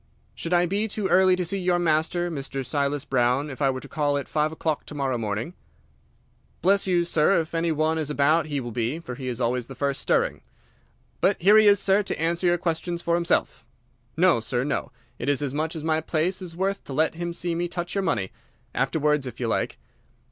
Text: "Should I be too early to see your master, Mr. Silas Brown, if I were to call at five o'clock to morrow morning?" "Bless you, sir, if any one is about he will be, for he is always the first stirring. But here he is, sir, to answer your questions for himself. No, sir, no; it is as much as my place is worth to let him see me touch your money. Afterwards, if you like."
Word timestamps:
"Should 0.33 0.51
I 0.51 0.65
be 0.65 0.87
too 0.87 1.07
early 1.09 1.35
to 1.35 1.45
see 1.45 1.59
your 1.59 1.77
master, 1.77 2.31
Mr. 2.31 2.65
Silas 2.65 3.05
Brown, 3.05 3.51
if 3.51 3.61
I 3.61 3.69
were 3.69 3.81
to 3.81 3.87
call 3.87 4.17
at 4.17 4.27
five 4.27 4.51
o'clock 4.51 4.83
to 4.87 4.95
morrow 4.95 5.15
morning?" 5.15 5.53
"Bless 6.63 6.87
you, 6.87 7.05
sir, 7.05 7.39
if 7.39 7.53
any 7.53 7.71
one 7.71 7.99
is 7.99 8.09
about 8.09 8.47
he 8.47 8.59
will 8.59 8.71
be, 8.71 8.97
for 8.97 9.13
he 9.13 9.27
is 9.27 9.39
always 9.39 9.67
the 9.67 9.75
first 9.75 10.01
stirring. 10.01 10.41
But 11.19 11.39
here 11.39 11.55
he 11.59 11.67
is, 11.67 11.79
sir, 11.79 12.01
to 12.01 12.19
answer 12.19 12.47
your 12.47 12.57
questions 12.57 13.03
for 13.03 13.13
himself. 13.13 13.63
No, 14.17 14.39
sir, 14.39 14.63
no; 14.63 14.91
it 15.19 15.29
is 15.29 15.43
as 15.43 15.53
much 15.53 15.75
as 15.75 15.83
my 15.83 16.01
place 16.01 16.41
is 16.41 16.55
worth 16.55 16.83
to 16.85 16.93
let 16.93 17.13
him 17.13 17.31
see 17.31 17.53
me 17.53 17.67
touch 17.67 17.93
your 17.93 18.01
money. 18.03 18.31
Afterwards, 18.73 19.27
if 19.27 19.39
you 19.39 19.45
like." 19.47 19.77